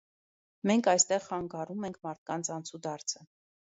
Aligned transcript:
մենք 0.71 0.89
այստեղ 0.95 1.23
խանգարում 1.29 1.89
ենք 1.93 2.03
մարդկանց 2.09 2.55
անցուդարձը: 2.61 3.29